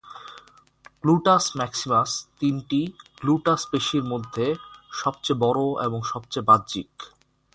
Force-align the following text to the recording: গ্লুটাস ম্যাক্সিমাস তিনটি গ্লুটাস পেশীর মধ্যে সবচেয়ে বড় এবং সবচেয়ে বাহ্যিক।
গ্লুটাস 1.01 1.45
ম্যাক্সিমাস 1.57 2.09
তিনটি 2.39 2.81
গ্লুটাস 3.21 3.61
পেশীর 3.71 4.03
মধ্যে 4.03 4.45
সবচেয়ে 4.91 5.41
বড় 5.43 5.61
এবং 5.85 5.99
সবচেয়ে 6.11 6.47
বাহ্যিক। 6.49 6.91